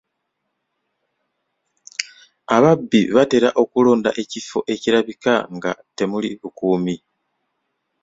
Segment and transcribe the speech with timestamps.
[2.55, 6.95] Ababbi batera okulonda ekifo ekirabika nga temuli bukuumi.